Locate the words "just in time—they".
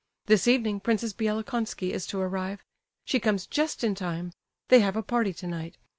3.45-4.79